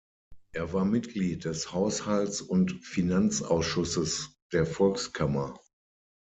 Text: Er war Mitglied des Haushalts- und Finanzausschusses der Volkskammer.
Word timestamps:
Er 0.53 0.73
war 0.73 0.83
Mitglied 0.83 1.45
des 1.45 1.73
Haushalts- 1.73 2.41
und 2.41 2.71
Finanzausschusses 2.83 4.33
der 4.51 4.65
Volkskammer. 4.65 5.59